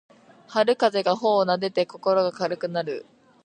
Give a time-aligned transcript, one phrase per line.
[0.47, 3.05] 春風が頬をなでて心が軽くなる